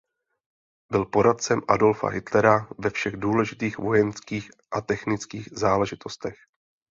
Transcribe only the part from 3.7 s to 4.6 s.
vojenských